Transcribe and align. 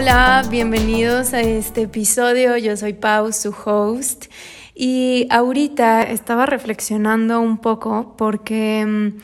Hola, 0.00 0.42
bienvenidos 0.48 1.34
a 1.34 1.42
este 1.42 1.82
episodio. 1.82 2.56
Yo 2.56 2.74
soy 2.74 2.94
Pau, 2.94 3.34
su 3.34 3.54
host. 3.66 4.32
Y 4.74 5.26
ahorita 5.28 6.04
estaba 6.04 6.46
reflexionando 6.46 7.38
un 7.42 7.58
poco 7.58 8.14
porque 8.16 8.86
mm, 8.86 9.20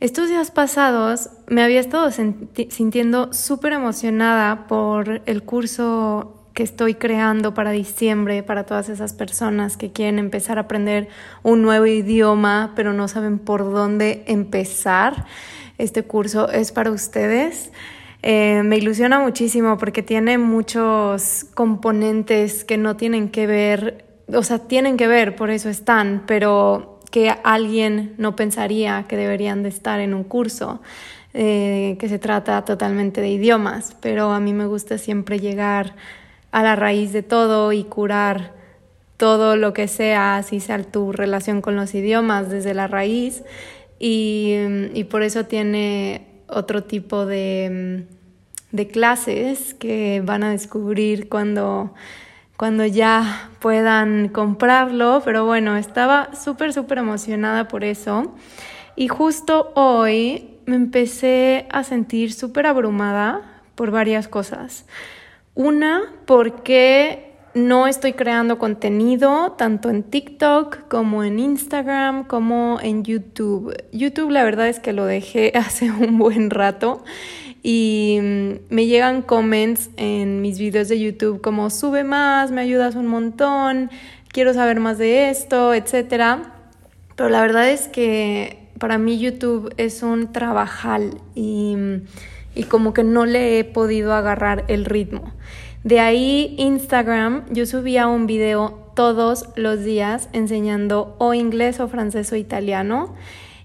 estos 0.00 0.30
días 0.30 0.50
pasados 0.50 1.28
me 1.46 1.62
había 1.62 1.78
estado 1.78 2.10
sintiendo 2.10 3.34
súper 3.34 3.74
emocionada 3.74 4.66
por 4.66 5.20
el 5.26 5.42
curso 5.42 6.48
que 6.54 6.62
estoy 6.62 6.94
creando 6.94 7.52
para 7.52 7.72
diciembre 7.72 8.42
para 8.42 8.64
todas 8.64 8.88
esas 8.88 9.12
personas 9.12 9.76
que 9.76 9.92
quieren 9.92 10.18
empezar 10.18 10.56
a 10.56 10.62
aprender 10.62 11.06
un 11.42 11.60
nuevo 11.60 11.84
idioma 11.84 12.72
pero 12.74 12.94
no 12.94 13.08
saben 13.08 13.38
por 13.38 13.70
dónde 13.70 14.24
empezar. 14.26 15.26
Este 15.76 16.02
curso 16.02 16.48
es 16.48 16.72
para 16.72 16.92
ustedes. 16.92 17.70
Eh, 18.26 18.62
me 18.64 18.78
ilusiona 18.78 19.20
muchísimo 19.20 19.76
porque 19.76 20.02
tiene 20.02 20.38
muchos 20.38 21.44
componentes 21.52 22.64
que 22.64 22.78
no 22.78 22.96
tienen 22.96 23.28
que 23.28 23.46
ver, 23.46 24.06
o 24.32 24.42
sea, 24.42 24.60
tienen 24.60 24.96
que 24.96 25.06
ver, 25.06 25.36
por 25.36 25.50
eso 25.50 25.68
están, 25.68 26.22
pero 26.26 27.00
que 27.10 27.28
alguien 27.44 28.14
no 28.16 28.34
pensaría 28.34 29.04
que 29.06 29.18
deberían 29.18 29.62
de 29.62 29.68
estar 29.68 30.00
en 30.00 30.14
un 30.14 30.24
curso. 30.24 30.80
Eh, 31.34 31.96
que 31.98 32.08
se 32.08 32.18
trata 32.18 32.64
totalmente 32.64 33.20
de 33.20 33.28
idiomas, 33.28 33.94
pero 34.00 34.30
a 34.30 34.40
mí 34.40 34.54
me 34.54 34.66
gusta 34.66 34.96
siempre 34.96 35.40
llegar 35.40 35.94
a 36.50 36.62
la 36.62 36.76
raíz 36.76 37.12
de 37.12 37.22
todo 37.22 37.72
y 37.72 37.84
curar 37.84 38.54
todo 39.18 39.56
lo 39.56 39.74
que 39.74 39.86
sea, 39.86 40.36
así 40.36 40.60
sea 40.60 40.82
tu 40.82 41.12
relación 41.12 41.60
con 41.60 41.76
los 41.76 41.94
idiomas 41.94 42.48
desde 42.48 42.72
la 42.72 42.86
raíz. 42.86 43.42
Y, 43.98 44.54
y 44.94 45.04
por 45.04 45.22
eso 45.22 45.44
tiene 45.44 46.33
otro 46.54 46.84
tipo 46.84 47.26
de, 47.26 48.06
de, 48.70 48.86
clases 48.88 49.74
que 49.74 50.22
van 50.24 50.44
a 50.44 50.50
descubrir 50.50 51.28
cuando, 51.28 51.94
cuando 52.56 52.86
ya 52.86 53.50
puedan 53.60 54.28
comprarlo. 54.28 55.22
Pero 55.24 55.44
bueno, 55.44 55.76
estaba 55.76 56.34
súper, 56.34 56.72
súper 56.72 56.98
emocionada 56.98 57.68
por 57.68 57.84
eso. 57.84 58.34
Y 58.96 59.08
justo 59.08 59.72
hoy 59.74 60.58
me 60.66 60.76
empecé 60.76 61.66
a 61.70 61.84
sentir 61.84 62.32
súper 62.32 62.66
abrumada 62.66 63.62
por 63.74 63.90
varias 63.90 64.28
cosas. 64.28 64.86
Una, 65.54 66.12
porque 66.26 67.33
no 67.54 67.86
estoy 67.86 68.14
creando 68.14 68.58
contenido 68.58 69.52
tanto 69.52 69.88
en 69.90 70.02
TikTok 70.02 70.88
como 70.88 71.22
en 71.22 71.38
Instagram 71.38 72.24
como 72.24 72.78
en 72.82 73.04
YouTube. 73.04 73.74
YouTube 73.92 74.30
la 74.30 74.44
verdad 74.44 74.68
es 74.68 74.80
que 74.80 74.92
lo 74.92 75.04
dejé 75.04 75.52
hace 75.56 75.90
un 75.90 76.18
buen 76.18 76.50
rato 76.50 77.04
y 77.62 78.18
mm, 78.20 78.74
me 78.74 78.86
llegan 78.86 79.22
comments 79.22 79.90
en 79.96 80.40
mis 80.40 80.58
videos 80.58 80.88
de 80.88 80.98
YouTube 80.98 81.40
como 81.40 81.70
sube 81.70 82.04
más, 82.04 82.50
me 82.50 82.60
ayudas 82.60 82.94
un 82.94 83.06
montón, 83.06 83.90
quiero 84.28 84.52
saber 84.52 84.80
más 84.80 84.98
de 84.98 85.30
esto, 85.30 85.72
etc. 85.74 86.42
Pero 87.16 87.28
la 87.28 87.40
verdad 87.40 87.70
es 87.70 87.88
que 87.88 88.68
para 88.78 88.98
mí 88.98 89.18
YouTube 89.18 89.72
es 89.76 90.02
un 90.02 90.32
trabajal 90.32 91.20
y 91.34 91.76
mm, 91.76 92.02
y 92.54 92.64
como 92.64 92.94
que 92.94 93.04
no 93.04 93.26
le 93.26 93.58
he 93.58 93.64
podido 93.64 94.14
agarrar 94.14 94.64
el 94.68 94.84
ritmo. 94.84 95.32
De 95.84 96.00
ahí 96.00 96.54
Instagram, 96.56 97.44
yo 97.52 97.66
subía 97.66 98.06
un 98.08 98.26
video 98.26 98.90
todos 98.96 99.50
los 99.54 99.84
días 99.84 100.30
enseñando 100.32 101.14
o 101.18 101.34
inglés 101.34 101.78
o 101.78 101.88
francés 101.88 102.32
o 102.32 102.36
italiano. 102.36 103.14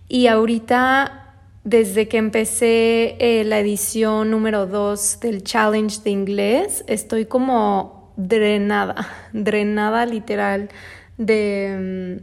Y 0.10 0.28
ahorita 0.28 1.38
desde 1.64 2.10
que 2.10 2.18
empecé 2.18 3.16
eh, 3.20 3.46
la 3.46 3.60
edición 3.60 4.32
número 4.32 4.66
2 4.66 5.20
del 5.22 5.44
challenge 5.44 6.02
de 6.04 6.10
inglés 6.10 6.84
estoy 6.88 7.26
como 7.26 8.14
drenada, 8.18 9.08
drenada 9.34 10.06
literal 10.06 10.70
de, 11.18 12.22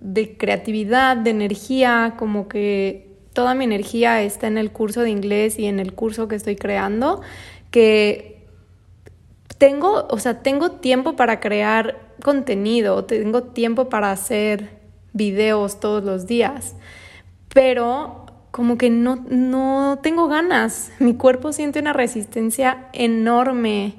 de 0.00 0.36
creatividad, 0.36 1.16
de 1.16 1.30
energía, 1.30 2.14
como 2.18 2.48
que 2.48 3.18
toda 3.34 3.54
mi 3.54 3.64
energía 3.64 4.20
está 4.22 4.48
en 4.48 4.58
el 4.58 4.72
curso 4.72 5.02
de 5.02 5.10
inglés 5.10 5.60
y 5.60 5.66
en 5.66 5.78
el 5.78 5.92
curso 5.92 6.26
que 6.26 6.34
estoy 6.34 6.56
creando, 6.56 7.20
que 7.70 8.37
tengo, 9.58 10.06
o 10.08 10.18
sea, 10.18 10.42
tengo 10.42 10.72
tiempo 10.72 11.16
para 11.16 11.40
crear 11.40 11.98
contenido, 12.22 13.04
tengo 13.04 13.42
tiempo 13.42 13.88
para 13.88 14.10
hacer 14.10 14.78
videos 15.12 15.80
todos 15.80 16.04
los 16.04 16.26
días, 16.26 16.76
pero 17.52 18.26
como 18.50 18.78
que 18.78 18.90
no, 18.90 19.24
no 19.28 19.98
tengo 20.02 20.28
ganas. 20.28 20.90
Mi 20.98 21.14
cuerpo 21.14 21.52
siente 21.52 21.80
una 21.80 21.92
resistencia 21.92 22.86
enorme 22.92 23.94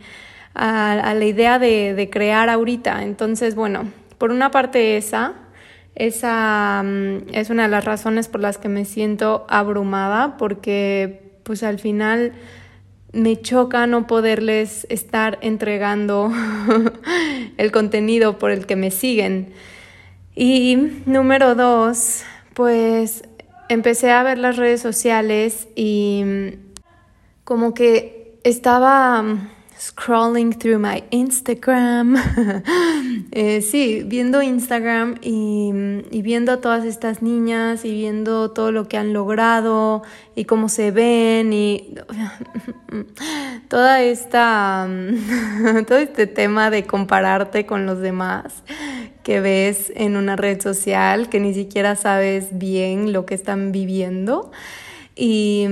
a, 0.53 1.13
la 1.13 1.25
idea 1.25 1.59
de, 1.59 2.09
crear 2.11 2.49
ahorita. 2.49 3.03
Entonces, 3.03 3.55
bueno, 3.55 3.91
por 4.17 4.31
una 4.31 4.51
parte 4.51 4.97
esa, 4.97 5.33
esa 5.95 6.83
mm, 6.83 7.33
es 7.33 7.49
una 7.49 7.63
de 7.63 7.69
las 7.69 7.85
razones 7.85 8.27
por 8.27 8.41
las 8.41 8.57
que 8.57 8.69
me 8.69 8.85
siento 8.85 9.45
abrumada 9.49 10.37
porque 10.37 11.39
pues 11.43 11.63
al 11.63 11.79
final 11.79 12.33
me 13.11 13.41
choca 13.41 13.87
no 13.87 14.07
poderles 14.07 14.85
estar 14.89 15.39
entregando 15.41 16.31
el 17.57 17.71
contenido 17.71 18.37
por 18.37 18.51
el 18.51 18.65
que 18.65 18.75
me 18.75 18.91
siguen. 18.91 19.53
Y 20.35 20.77
número 21.05 21.55
dos, 21.55 22.23
pues 22.53 23.23
empecé 23.67 24.11
a 24.11 24.23
ver 24.23 24.37
las 24.37 24.57
redes 24.57 24.81
sociales 24.81 25.67
y 25.75 26.23
mm, 26.25 26.47
como 27.43 27.73
que 27.73 28.39
estaba 28.43 29.21
mm, 29.21 29.49
scrolling 29.79 30.53
through 30.53 30.77
my 30.77 31.03
Instagram. 31.09 32.17
eh, 33.31 33.61
sí, 33.61 34.03
viendo 34.05 34.41
Instagram 34.41 35.15
y, 35.21 35.71
y, 36.11 36.21
viendo 36.21 36.51
a 36.51 36.61
todas 36.61 36.83
estas 36.83 37.21
niñas 37.21 37.85
y 37.85 37.91
viendo 37.91 38.51
todo 38.51 38.73
lo 38.73 38.89
que 38.89 38.97
han 38.97 39.13
logrado 39.13 40.03
y 40.35 40.43
cómo 40.45 40.67
se 40.67 40.91
ven 40.91 41.53
y 41.53 41.95
toda 43.69 44.01
esta, 44.01 44.87
todo 45.87 45.97
este 45.97 46.27
tema 46.27 46.69
de 46.69 46.83
compararte 46.83 47.65
con 47.65 47.85
los 47.85 47.99
demás 47.99 48.63
que 49.23 49.39
ves 49.39 49.93
en 49.95 50.17
una 50.17 50.35
red 50.35 50.61
social 50.61 51.29
que 51.29 51.39
ni 51.39 51.53
siquiera 51.53 51.95
sabes 51.95 52.49
bien 52.51 53.13
lo 53.13 53.25
que 53.25 53.35
están 53.35 53.71
viviendo. 53.71 54.51
Y, 55.21 55.67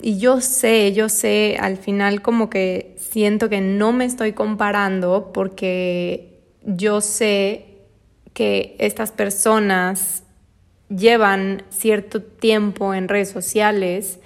y 0.00 0.18
yo 0.18 0.40
sé, 0.40 0.94
yo 0.94 1.10
sé, 1.10 1.58
al 1.60 1.76
final 1.76 2.22
como 2.22 2.48
que 2.48 2.95
siento 3.16 3.48
que 3.48 3.62
no 3.62 3.94
me 3.94 4.04
estoy 4.04 4.34
comparando 4.34 5.30
porque 5.32 6.42
yo 6.66 7.00
sé 7.00 7.78
que 8.34 8.76
estas 8.78 9.10
personas 9.10 10.22
llevan 10.90 11.62
cierto 11.70 12.20
tiempo 12.22 12.92
en 12.92 13.08
redes 13.08 13.30
sociales, 13.30 14.18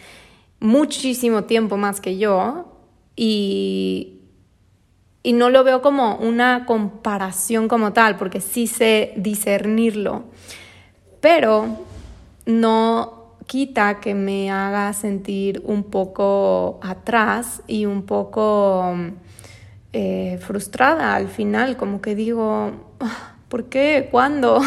muchísimo 0.59 1.45
tiempo 1.45 1.77
más 1.77 2.01
que 2.01 2.19
yo, 2.19 2.81
y, 3.15 4.23
y 5.23 5.35
no 5.35 5.51
lo 5.51 5.63
veo 5.63 5.83
como 5.83 6.17
una 6.17 6.67
comparación 6.67 7.69
como 7.69 7.93
tal, 7.93 8.17
porque 8.17 8.41
sí 8.41 8.67
sé 8.67 9.13
discernirlo, 9.15 10.25
pero 11.21 11.79
no 12.45 13.20
quita 13.51 13.99
que 13.99 14.15
me 14.15 14.49
haga 14.49 14.93
sentir 14.93 15.61
un 15.65 15.83
poco 15.83 16.79
atrás 16.85 17.63
y 17.67 17.85
un 17.85 18.05
poco 18.05 18.95
eh, 19.93 20.39
frustrada 20.41 21.17
al 21.17 21.27
final, 21.27 21.77
como 21.77 22.01
que 22.01 22.15
digo, 22.15 22.71
ah, 23.01 23.35
¿por 23.49 23.65
qué? 23.65 24.07
¿Cuándo? 24.09 24.61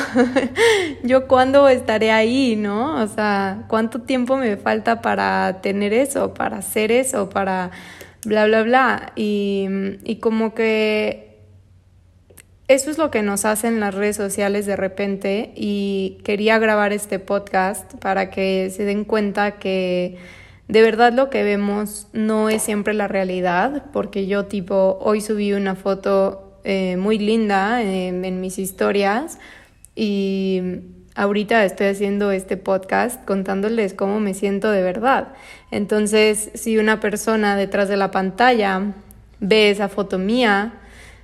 Yo 1.04 1.30
cuándo 1.30 1.70
estaré 1.70 2.12
ahí, 2.12 2.58
¿no? 2.58 3.02
O 3.02 3.08
sea, 3.08 3.64
¿cuánto 3.70 4.02
tiempo 4.02 4.36
me 4.36 4.58
falta 4.58 5.02
para 5.02 5.62
tener 5.62 5.94
eso, 5.94 6.34
para 6.34 6.58
hacer 6.58 6.92
eso, 6.92 7.30
para 7.30 7.72
bla, 8.26 8.48
bla, 8.48 8.64
bla? 8.64 9.14
Y, 9.16 9.66
y 10.04 10.18
como 10.18 10.54
que 10.54 11.33
eso 12.74 12.90
es 12.90 12.98
lo 12.98 13.12
que 13.12 13.22
nos 13.22 13.46
hacen 13.46 13.80
las 13.80 13.94
redes 13.94 14.16
sociales 14.16 14.66
de 14.66 14.76
repente 14.76 15.52
y 15.56 16.18
quería 16.24 16.58
grabar 16.58 16.92
este 16.92 17.20
podcast 17.20 17.94
para 17.96 18.32
que 18.32 18.72
se 18.76 18.84
den 18.84 19.06
cuenta 19.06 19.60
que 19.60 20.18
de 20.68 20.82
verdad 20.82 21.14
lo 21.14 21.30
que 21.30 21.44
vemos 21.44 22.08
no 22.14 22.50
es 22.50 22.64
siempre 22.64 22.96
la 22.96 23.08
realidad, 23.08 23.86
porque 23.94 24.26
yo 24.26 24.46
tipo 24.46 24.98
hoy 25.02 25.22
subí 25.22 25.54
una 25.54 25.76
foto 25.76 26.60
eh, 26.64 26.98
muy 26.98 27.20
linda 27.20 27.84
en, 27.84 28.26
en 28.26 28.42
mis 28.42 28.58
historias 28.58 29.38
y 29.96 30.62
ahorita 31.14 31.64
estoy 31.66 31.88
haciendo 31.88 32.32
este 32.32 32.58
podcast 32.58 33.24
contándoles 33.24 33.94
cómo 33.94 34.20
me 34.20 34.34
siento 34.34 34.72
de 34.72 34.82
verdad. 34.82 35.34
Entonces, 35.70 36.50
si 36.56 36.80
una 36.80 37.00
persona 37.00 37.56
detrás 37.56 37.88
de 37.88 37.98
la 37.98 38.10
pantalla 38.10 38.94
ve 39.40 39.70
esa 39.70 39.90
foto 39.90 40.18
mía, 40.18 40.80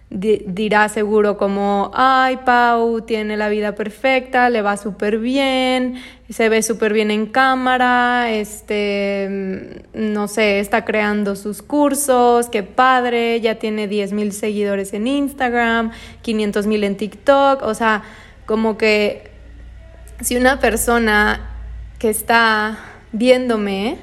dirá 0.09 0.89
seguro 0.89 1.37
como, 1.37 1.91
ay, 1.93 2.39
Pau 2.43 3.01
tiene 3.01 3.37
la 3.37 3.47
vida 3.47 3.75
perfecta, 3.75 4.49
le 4.49 4.63
va 4.63 4.75
súper 4.75 5.19
bien, 5.19 6.01
se 6.29 6.49
ve 6.49 6.63
súper 6.63 6.93
bien 6.93 7.11
en 7.11 7.27
cámara, 7.27 8.31
este, 8.31 9.83
no 9.93 10.27
sé, 10.27 10.59
está 10.59 10.83
creando 10.83 11.35
sus 11.35 11.61
cursos, 11.61 12.49
qué 12.49 12.63
padre, 12.63 13.39
ya 13.39 13.55
tiene 13.55 13.87
10 13.87 14.13
mil 14.13 14.31
seguidores 14.31 14.93
en 14.93 15.05
Instagram, 15.05 15.91
500 16.23 16.65
mil 16.65 16.83
en 16.83 16.97
TikTok, 16.97 17.61
o 17.61 17.75
sea, 17.75 18.01
como 18.47 18.77
que 18.77 19.29
si 20.21 20.37
una 20.37 20.59
persona 20.59 21.51
que 21.99 22.09
está 22.09 22.79
viéndome 23.11 23.97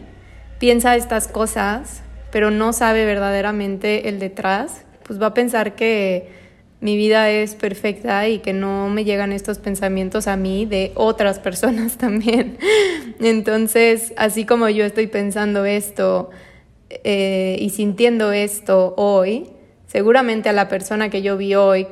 piensa 0.61 0.95
estas 0.95 1.27
cosas, 1.27 2.03
pero 2.31 2.53
no 2.53 2.73
sabe 2.73 3.05
verdaderamente 3.05 4.09
el 4.09 4.21
detrás, 4.21 4.86
pues 5.07 5.21
va 5.21 5.27
a 5.27 5.35
pensar 5.35 5.75
que 5.75 6.29
mi 6.81 6.97
vida 6.97 7.31
es 7.31 7.55
perfecta 7.55 8.29
y 8.29 8.41
que 8.41 8.53
no 8.53 8.89
me 8.89 9.05
llegan 9.05 9.33
estos 9.33 9.59
pensamientos 9.59 10.27
a 10.27 10.37
mí 10.37 10.67
de 10.67 10.93
otras 10.95 11.39
personas 11.39 11.97
también. 11.99 12.59
Entonces, 13.21 14.13
así 14.17 14.45
como 14.45 14.69
yo 14.69 14.85
estoy 14.85 15.07
pensando 15.07 15.65
esto 15.65 16.31
eh, 16.91 17.57
y 17.61 17.71
sintiendo 17.71 18.33
esto 18.33 18.95
hoy, 18.97 19.49
seguramente 19.87 20.49
a 20.49 20.53
la 20.53 20.69
persona 20.69 21.09
que 21.09 21.23
yo 21.23 21.37
vi 21.37 21.55
hoy, 21.55 21.87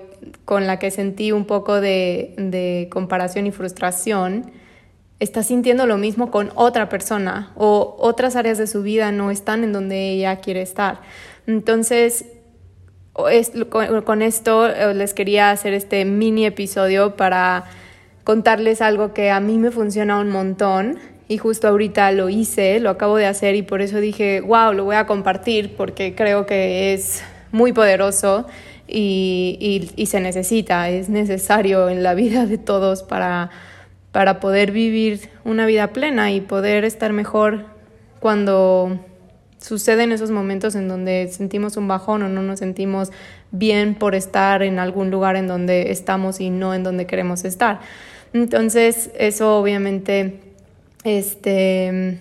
con 0.44 0.66
la 0.66 0.78
que 0.78 0.90
sentí 0.90 1.32
un 1.32 1.44
poco 1.44 1.80
de, 1.80 2.34
de 2.36 2.88
comparación 2.90 3.46
y 3.46 3.52
frustración, 3.52 4.50
está 5.20 5.42
sintiendo 5.42 5.86
lo 5.86 5.96
mismo 5.96 6.30
con 6.30 6.50
otra 6.54 6.88
persona 6.88 7.52
o 7.56 7.96
otras 7.98 8.36
áreas 8.36 8.58
de 8.58 8.66
su 8.66 8.82
vida 8.82 9.12
no 9.12 9.30
están 9.30 9.64
en 9.64 9.72
donde 9.72 10.10
ella 10.10 10.36
quiere 10.36 10.60
estar. 10.62 11.00
Entonces, 11.46 12.26
con 13.14 14.22
esto 14.22 14.66
eh, 14.66 14.92
les 14.94 15.14
quería 15.14 15.50
hacer 15.50 15.72
este 15.72 16.04
mini 16.04 16.46
episodio 16.46 17.16
para 17.16 17.64
contarles 18.24 18.80
algo 18.80 19.14
que 19.14 19.30
a 19.30 19.40
mí 19.40 19.58
me 19.58 19.70
funciona 19.70 20.18
un 20.18 20.30
montón 20.30 20.98
y 21.28 21.38
justo 21.38 21.68
ahorita 21.68 22.10
lo 22.12 22.28
hice, 22.28 22.80
lo 22.80 22.90
acabo 22.90 23.16
de 23.16 23.26
hacer 23.26 23.54
y 23.54 23.62
por 23.62 23.80
eso 23.80 24.00
dije, 24.00 24.40
wow, 24.40 24.72
lo 24.72 24.84
voy 24.84 24.96
a 24.96 25.06
compartir 25.06 25.76
porque 25.76 26.14
creo 26.14 26.44
que 26.44 26.92
es 26.92 27.22
muy 27.52 27.72
poderoso 27.72 28.46
y, 28.86 29.88
y, 29.96 30.06
se 30.06 30.20
necesita, 30.20 30.90
es 30.90 31.08
necesario 31.08 31.88
en 31.88 32.02
la 32.02 32.14
vida 32.14 32.44
de 32.46 32.58
todos 32.58 33.02
para, 33.02 33.50
para 34.12 34.40
poder 34.40 34.72
vivir 34.72 35.30
una 35.44 35.64
vida 35.64 35.92
plena 35.92 36.32
y 36.32 36.40
poder 36.40 36.84
estar 36.84 37.12
mejor 37.12 37.64
cuando 38.20 38.98
suceden 39.64 40.12
esos 40.12 40.30
momentos 40.30 40.74
en 40.74 40.88
donde 40.88 41.28
sentimos 41.28 41.78
un 41.78 41.88
bajón 41.88 42.22
o 42.22 42.28
no 42.28 42.42
nos 42.42 42.58
sentimos 42.58 43.10
bien 43.50 43.94
por 43.94 44.14
estar 44.14 44.62
en 44.62 44.78
algún 44.78 45.10
lugar 45.10 45.36
en 45.36 45.46
donde 45.46 45.90
estamos 45.90 46.38
y 46.38 46.50
no 46.50 46.74
en 46.74 46.84
donde 46.84 47.06
queremos 47.06 47.46
estar. 47.46 47.80
Entonces, 48.34 49.10
eso 49.16 49.56
obviamente 49.56 50.40
este, 51.02 52.20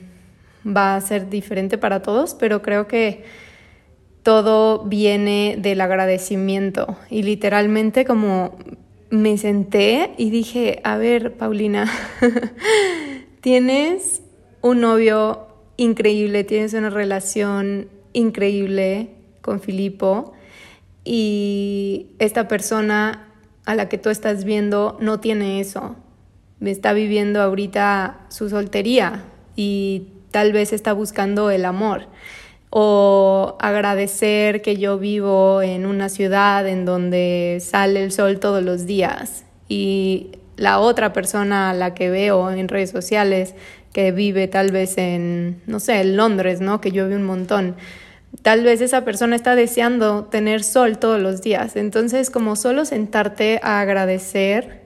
va 0.65 0.95
a 0.95 1.01
ser 1.01 1.29
diferente 1.29 1.77
para 1.77 2.01
todos, 2.01 2.33
pero 2.33 2.61
creo 2.61 2.87
que 2.87 3.25
todo 4.23 4.85
viene 4.85 5.57
del 5.59 5.81
agradecimiento 5.81 6.95
y 7.09 7.23
literalmente 7.23 8.05
como 8.05 8.57
me 9.09 9.37
senté 9.37 10.11
y 10.17 10.29
dije, 10.29 10.79
a 10.85 10.95
ver, 10.95 11.33
Paulina, 11.33 11.91
tienes 13.41 14.21
un 14.61 14.79
novio 14.79 15.52
increíble, 15.77 16.43
tienes 16.43 16.73
una 16.73 16.89
relación 16.89 17.89
increíble 18.13 19.09
con 19.41 19.59
Filipo 19.59 20.33
y 21.03 22.07
esta 22.19 22.47
persona 22.47 23.27
a 23.65 23.75
la 23.75 23.89
que 23.89 23.97
tú 23.97 24.09
estás 24.09 24.45
viendo 24.45 24.97
no 24.99 25.19
tiene 25.19 25.59
eso. 25.59 25.95
Está 26.61 26.93
viviendo 26.93 27.41
ahorita 27.41 28.21
su 28.29 28.49
soltería 28.49 29.25
y 29.55 30.07
tal 30.31 30.53
vez 30.53 30.73
está 30.73 30.93
buscando 30.93 31.51
el 31.51 31.65
amor 31.65 32.07
o 32.69 33.55
agradecer 33.59 34.61
que 34.63 34.77
yo 34.77 34.97
vivo 34.97 35.61
en 35.61 35.85
una 35.85 36.09
ciudad 36.09 36.67
en 36.67 36.85
donde 36.85 37.59
sale 37.61 38.03
el 38.03 38.11
sol 38.11 38.39
todos 38.39 38.63
los 38.63 38.87
días 38.87 39.45
y 39.69 40.31
la 40.55 40.79
otra 40.79 41.13
persona 41.13 41.69
a 41.69 41.73
la 41.73 41.93
que 41.93 42.09
veo 42.09 42.49
en 42.49 42.67
redes 42.67 42.89
sociales 42.89 43.53
que 43.93 44.11
vive 44.11 44.47
tal 44.47 44.71
vez 44.71 44.97
en, 44.97 45.61
no 45.67 45.79
sé, 45.79 46.01
en 46.01 46.17
Londres, 46.17 46.59
¿no? 46.59 46.81
Que 46.81 46.91
llueve 46.91 47.15
un 47.15 47.23
montón. 47.23 47.75
Tal 48.41 48.63
vez 48.63 48.81
esa 48.81 49.05
persona 49.05 49.35
está 49.35 49.55
deseando 49.55 50.25
tener 50.25 50.63
sol 50.63 50.97
todos 50.97 51.21
los 51.21 51.41
días. 51.41 51.75
Entonces, 51.75 52.31
como 52.31 52.55
solo 52.55 52.83
sentarte 52.85 53.59
a 53.63 53.79
agradecer 53.79 54.81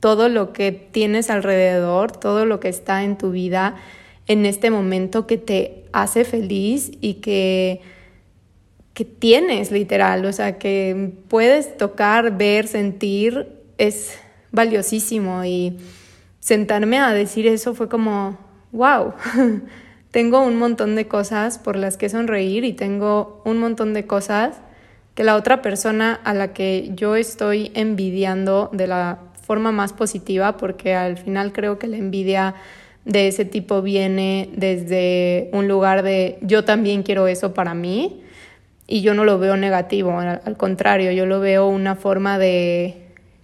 todo 0.00 0.28
lo 0.28 0.52
que 0.52 0.72
tienes 0.72 1.30
alrededor, 1.30 2.12
todo 2.12 2.44
lo 2.44 2.60
que 2.60 2.68
está 2.68 3.04
en 3.04 3.16
tu 3.16 3.30
vida 3.30 3.76
en 4.26 4.44
este 4.44 4.70
momento 4.70 5.26
que 5.26 5.38
te 5.38 5.84
hace 5.92 6.24
feliz 6.24 6.90
y 7.00 7.14
que, 7.14 7.80
que 8.92 9.04
tienes 9.04 9.70
literal, 9.70 10.24
o 10.26 10.32
sea, 10.32 10.58
que 10.58 11.12
puedes 11.28 11.76
tocar, 11.76 12.36
ver, 12.36 12.66
sentir, 12.66 13.48
es 13.78 14.18
valiosísimo 14.52 15.44
y 15.44 15.78
sentarme 16.40 16.98
a 16.98 17.12
decir 17.12 17.46
eso 17.46 17.74
fue 17.74 17.88
como, 17.88 18.38
wow, 18.78 19.12
tengo 20.12 20.40
un 20.40 20.56
montón 20.56 20.94
de 20.94 21.08
cosas 21.08 21.58
por 21.58 21.74
las 21.74 21.96
que 21.96 22.08
sonreír 22.08 22.64
y 22.64 22.72
tengo 22.72 23.42
un 23.44 23.58
montón 23.58 23.92
de 23.92 24.06
cosas 24.06 24.60
que 25.16 25.24
la 25.24 25.34
otra 25.34 25.62
persona 25.62 26.20
a 26.22 26.32
la 26.32 26.52
que 26.52 26.92
yo 26.94 27.16
estoy 27.16 27.72
envidiando 27.74 28.70
de 28.72 28.86
la 28.86 29.18
forma 29.42 29.72
más 29.72 29.92
positiva, 29.92 30.56
porque 30.56 30.94
al 30.94 31.18
final 31.18 31.52
creo 31.52 31.80
que 31.80 31.88
la 31.88 31.96
envidia 31.96 32.54
de 33.04 33.26
ese 33.26 33.44
tipo 33.44 33.82
viene 33.82 34.48
desde 34.54 35.50
un 35.52 35.66
lugar 35.66 36.04
de 36.04 36.38
yo 36.40 36.64
también 36.64 37.02
quiero 37.02 37.26
eso 37.26 37.54
para 37.54 37.74
mí 37.74 38.22
y 38.86 39.00
yo 39.00 39.12
no 39.12 39.24
lo 39.24 39.40
veo 39.40 39.56
negativo, 39.56 40.20
al, 40.20 40.56
contrario, 40.56 41.10
yo 41.10 41.26
lo 41.26 41.40
veo 41.40 41.66
una 41.66 41.96
forma 41.96 42.38
de 42.38 42.94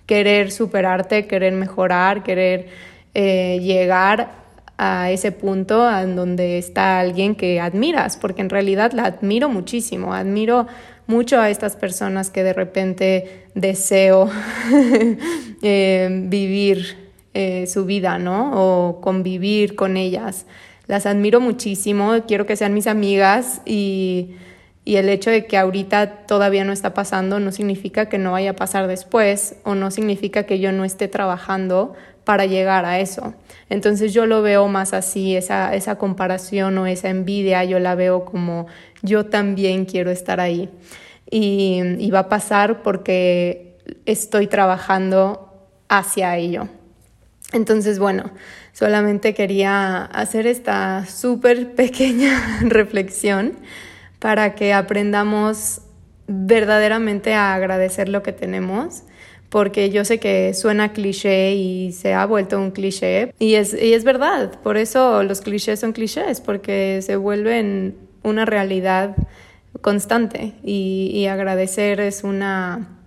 querer 0.07 0.53
superarte, 0.53 1.27
querer 1.27 1.55
mejorar, 1.55 2.23
querer 2.23 2.69
eh, 3.15 3.59
llegar 3.61 4.44
a 4.77 5.11
ese 5.11 5.33
punto 5.33 5.89
en 5.89 6.17
donde 6.17 6.59
está 6.59 6.99
alguien 6.99 7.35
que 7.35 7.61
admiras, 7.61 8.17
porque 8.17 8.43
en 8.43 8.51
realidad 8.51 8.93
la 8.93 9.05
admiro 9.05 9.49
muchísimo, 9.49 10.15
admiro 10.15 10.67
mucho 11.07 11.41
a 11.41 11.51
estas 11.51 11.77
personas 11.77 12.31
que 12.31 12.43
de 12.43 12.53
repente 12.53 13.47
deseo 13.55 14.31
eh, 15.63 16.09
vivir 16.25 16.97
eh, 17.35 17.67
su 17.67 17.85
vida, 17.85 18.19
¿no? 18.19 18.53
O 18.55 19.01
convivir 19.01 19.77
con 19.77 19.97
ellas. 19.97 20.47
Las 20.87 21.07
admiro 21.07 21.41
muchísimo, 21.41 22.13
quiero 22.27 22.47
que 22.47 22.57
sean 22.57 22.75
mis 22.75 22.87
amigas 22.87 23.61
y, 23.65 24.35
y 24.85 24.97
el 24.97 25.09
hecho 25.09 25.31
de 25.31 25.47
que 25.47 25.57
ahorita 25.57 26.27
todavía 26.27 26.65
no 26.65 26.73
está 26.73 26.95
pasando 26.95 27.41
no 27.41 27.53
significa 27.53 28.09
que 28.09 28.19
no 28.19 28.33
vaya 28.33 28.51
a 28.51 28.57
pasar 28.57 28.87
después 28.87 29.57
o 29.65 29.75
no 29.75 29.91
significa 29.91 30.45
que 30.45 30.59
yo 30.59 30.73
no 30.73 30.85
esté 30.85 31.09
trabajando 31.09 31.95
para 32.25 32.47
llegar 32.47 32.85
a 32.85 33.01
eso. 33.01 33.35
Entonces 33.69 34.13
yo 34.13 34.27
lo 34.27 34.43
veo 34.43 34.69
más 34.69 34.93
así, 34.93 35.37
esa, 35.37 35.75
esa 35.75 35.97
comparación 35.97 36.77
o 36.79 36.87
esa 36.87 37.09
envidia, 37.09 37.65
yo 37.65 37.79
la 37.79 37.95
veo 37.95 38.25
como 38.25 38.67
yo 39.03 39.27
también 39.27 39.85
quiero 39.85 40.11
estar 40.11 40.41
ahí. 40.41 40.71
Y, 41.31 41.81
y 41.99 42.11
va 42.11 42.21
a 42.21 42.29
pasar 42.29 42.83
porque 42.83 43.77
estoy 44.07 44.47
trabajando 44.47 45.53
hacia 45.89 46.37
ello. 46.37 46.69
Entonces, 47.53 47.99
bueno, 47.99 48.31
solamente 48.73 49.35
quería 49.35 50.05
hacer 50.05 50.47
esta 50.47 51.07
súper 51.07 51.75
pequeña 51.75 52.59
reflexión 52.63 53.53
para 54.19 54.55
que 54.55 54.73
aprendamos 54.73 55.83
verdaderamente 56.27 57.35
a 57.35 57.55
agradecer 57.55 58.09
lo 58.09 58.23
que 58.23 58.33
tenemos 58.33 59.03
porque 59.55 59.91
yo 59.91 60.05
sé 60.05 60.19
que 60.19 60.53
suena 60.53 60.93
cliché 60.93 61.55
y 61.55 61.93
se 61.93 62.13
ha 62.13 62.27
vuelto 62.27 62.59
un 62.59 62.73
cliché. 62.73 63.33
Y 63.39 63.55
es, 63.55 63.73
y 63.73 63.95
es 63.95 64.03
verdad, 64.03 64.59
por 64.65 64.77
eso 64.77 65.23
los 65.23 65.43
clichés 65.43 65.79
son 65.79 65.93
clichés, 65.93 66.41
porque 66.41 66.99
se 67.03 67.15
vuelven 67.15 67.97
una 68.25 68.47
realidad 68.47 69.15
constante. 69.81 70.55
Y, 70.65 71.27
agradecer 71.27 72.01
es 72.01 72.25
una, 72.25 72.99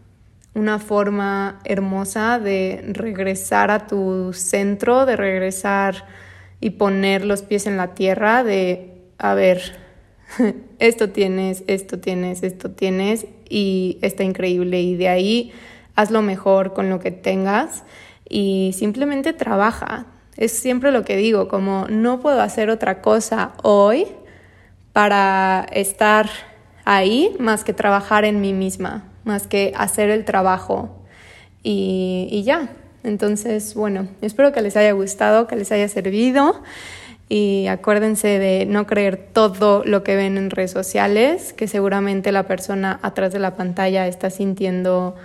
una 0.54 0.80
forma 0.80 1.60
hermosa 1.66 2.40
de 2.40 2.82
regresar 2.94 3.70
a 3.70 3.86
tu 3.86 4.32
centro, 4.32 5.06
de 5.06 5.18
regresar 5.18 6.06
y 6.62 6.70
poner 6.70 7.26
los 7.26 7.42
pies 7.42 7.68
en 7.68 7.76
la 7.76 7.94
tierra, 7.94 8.46
de, 8.46 8.94
a 9.18 9.34
ver, 9.34 9.76
esto 10.80 11.10
tienes, 11.10 11.66
esto 11.68 12.00
tienes, 12.00 12.42
esto 12.42 12.72
tienes 12.72 13.26
y 13.50 13.98
está 14.02 14.24
increíble. 14.24 14.80
Y 14.80 14.96
de 14.96 15.10
ahí 15.10 15.52
haz 15.98 16.12
lo 16.12 16.22
mejor 16.22 16.74
con 16.74 16.90
lo 16.90 17.00
que 17.00 17.12
tengas 17.12 17.84
y 18.30 18.74
simplemente 18.78 19.34
trabaja. 19.34 20.06
Es 20.38 20.52
siempre 20.52 20.92
lo 20.92 21.04
que 21.04 21.18
digo, 21.18 21.48
como 21.48 21.88
no 21.90 22.20
puedo 22.20 22.40
hacer 22.40 22.70
otra 22.70 23.02
cosa 23.02 23.54
hoy 23.64 24.06
para 24.94 25.66
estar 25.72 26.30
ahí 26.86 27.36
más 27.40 27.64
que 27.64 27.74
trabajar 27.74 28.24
en 28.24 28.40
mí 28.40 28.54
misma. 28.54 29.10
más 29.24 29.46
que 29.46 29.74
hacer 29.76 30.10
el 30.10 30.24
trabajo 30.24 30.90
y, 31.62 32.44
ya. 32.46 32.70
Entonces, 33.04 33.74
bueno, 33.76 34.08
espero 34.22 34.54
que 34.54 34.62
les 34.62 34.78
haya 34.78 34.94
gustado, 34.94 35.48
que 35.48 35.58
les 35.58 35.70
haya 35.74 35.90
servido. 35.90 36.62
Y 37.28 37.68
acuérdense 37.68 38.40
de 38.40 38.66
no 38.66 38.88
creer 38.88 39.18
todo 39.34 39.84
lo 39.84 40.02
que 40.04 40.16
ven 40.16 40.38
en 40.38 40.50
redes 40.50 40.72
sociales, 40.72 41.52
que 41.52 41.68
seguramente 41.68 42.32
la 42.32 42.44
persona 42.44 43.00
atrás 43.02 43.34
de 43.34 43.40
la 43.40 43.58
pantalla 43.58 44.08
está 44.08 44.30
sintiendo 44.30 45.16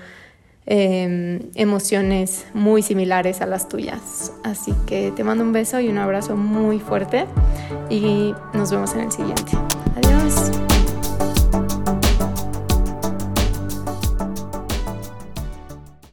em, 0.66 1.40
emociones 1.54 2.47
muy 2.54 2.83
similares 2.83 3.40
a 3.40 3.47
las 3.47 3.69
tuyas. 3.69 4.33
Así 4.45 4.73
que 4.87 5.12
te 5.12 5.25
mando 5.25 5.45
un 5.45 5.52
beso 5.52 5.81
y 5.81 5.88
un 5.88 5.99
abrazo 5.99 6.37
muy 6.37 6.78
fuerte 6.78 7.26
y 7.90 8.35
nos 8.54 8.71
vemos 8.71 8.95
en 8.95 9.00
el 9.00 9.12
siguiente. 9.12 9.52
Adiós. 9.97 10.72